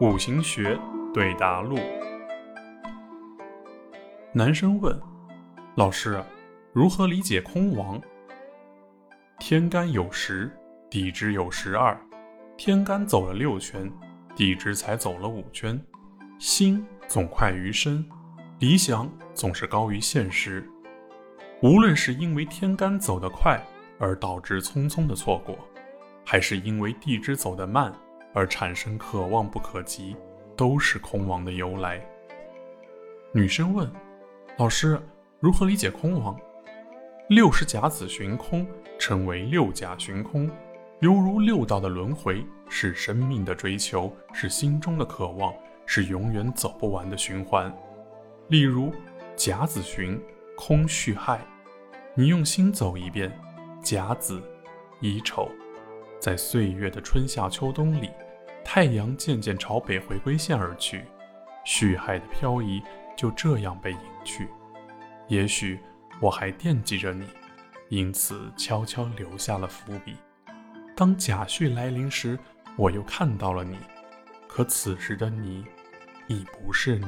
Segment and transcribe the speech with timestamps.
[0.00, 0.76] 五行学
[1.12, 1.78] 对答录。
[4.32, 5.00] 男生问
[5.76, 6.20] ：“老师，
[6.72, 8.00] 如何理解空亡？”
[9.38, 10.50] 天干有十，
[10.90, 11.96] 地支有十二，
[12.56, 13.88] 天干走了六圈，
[14.34, 15.80] 地支才走了五圈。
[16.40, 18.04] 心总快于身，
[18.58, 20.68] 理想总是高于现实。
[21.62, 23.62] 无论是因为天干走得快
[24.00, 25.56] 而导致匆匆的错过，
[26.26, 27.94] 还是因为地支走得慢。
[28.34, 30.14] 而产生可望不可及，
[30.54, 32.04] 都是空亡的由来。
[33.32, 33.90] 女生问
[34.58, 35.00] ：“老师，
[35.40, 36.38] 如何理解空亡？”
[37.30, 38.66] 六十甲子寻空，
[38.98, 40.50] 称为六甲寻空，
[41.00, 45.54] 犹如六道的轮回，是生命的追求，是心中的渴望，
[45.86, 47.74] 是永远走不完的循环。
[48.48, 48.92] 例如，
[49.36, 50.20] 甲子寻
[50.54, 51.40] 空戌亥，
[52.14, 53.32] 你用心走一遍，
[53.80, 54.42] 甲子、
[55.00, 55.48] 乙丑，
[56.20, 58.10] 在岁月的春夏秋冬里。
[58.64, 61.04] 太阳渐渐朝北回归线而去，
[61.64, 62.82] 旭海的漂移
[63.16, 64.48] 就这样被隐去。
[65.28, 65.78] 也许
[66.20, 67.28] 我还惦记着你，
[67.88, 70.16] 因此悄悄留下了伏笔。
[70.96, 72.38] 当甲戌来临时，
[72.76, 73.78] 我又看到了你，
[74.48, 75.64] 可此时的你
[76.26, 77.06] 已不是你。